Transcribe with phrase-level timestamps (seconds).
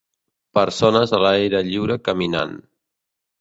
[0.57, 2.57] Persones a l'aire lliure caminant.